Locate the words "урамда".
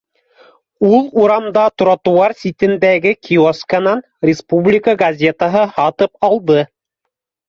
1.23-1.65